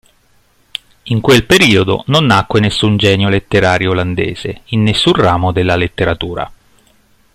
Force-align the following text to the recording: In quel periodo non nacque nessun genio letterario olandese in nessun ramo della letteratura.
In 1.03 1.21
quel 1.21 1.45
periodo 1.45 2.03
non 2.07 2.25
nacque 2.25 2.59
nessun 2.59 2.97
genio 2.97 3.29
letterario 3.29 3.91
olandese 3.91 4.61
in 4.69 4.81
nessun 4.81 5.13
ramo 5.13 5.51
della 5.51 5.75
letteratura. 5.75 6.51